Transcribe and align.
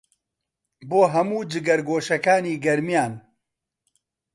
بۆ 0.89 1.01
هەموو 1.13 1.47
جگەرگۆشەکانی 1.51 2.61
گەرمیان 2.65 3.13